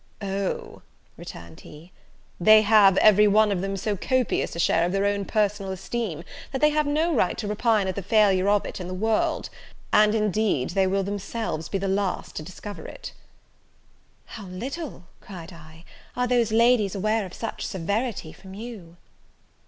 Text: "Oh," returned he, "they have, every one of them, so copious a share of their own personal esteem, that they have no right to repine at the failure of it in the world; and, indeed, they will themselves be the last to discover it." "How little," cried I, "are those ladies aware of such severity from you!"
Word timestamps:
"Oh," 0.23 0.81
returned 1.15 1.59
he, 1.59 1.91
"they 2.39 2.63
have, 2.63 2.97
every 2.97 3.27
one 3.27 3.51
of 3.51 3.61
them, 3.61 3.77
so 3.77 3.95
copious 3.95 4.55
a 4.55 4.59
share 4.59 4.83
of 4.83 4.91
their 4.93 5.05
own 5.05 5.25
personal 5.25 5.71
esteem, 5.71 6.23
that 6.51 6.59
they 6.59 6.71
have 6.71 6.87
no 6.87 7.13
right 7.13 7.37
to 7.37 7.47
repine 7.47 7.85
at 7.85 7.93
the 7.93 8.01
failure 8.01 8.49
of 8.49 8.65
it 8.65 8.79
in 8.79 8.87
the 8.87 8.95
world; 8.95 9.51
and, 9.93 10.15
indeed, 10.15 10.71
they 10.71 10.87
will 10.87 11.03
themselves 11.03 11.69
be 11.69 11.77
the 11.77 11.87
last 11.87 12.35
to 12.37 12.41
discover 12.41 12.87
it." 12.87 13.13
"How 14.25 14.47
little," 14.47 15.03
cried 15.19 15.53
I, 15.53 15.85
"are 16.15 16.25
those 16.25 16.51
ladies 16.51 16.95
aware 16.95 17.23
of 17.23 17.35
such 17.35 17.63
severity 17.67 18.33
from 18.33 18.55
you!" 18.55 18.97